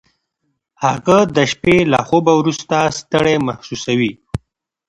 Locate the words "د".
1.35-1.37